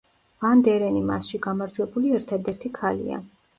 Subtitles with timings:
[0.45, 3.25] ვან დერენი მასში გამარჯვებული ერთადერთი ქალია.